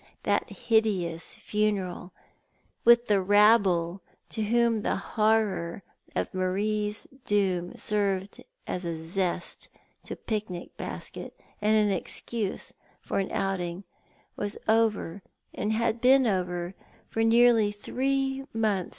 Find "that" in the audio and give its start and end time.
0.23-0.49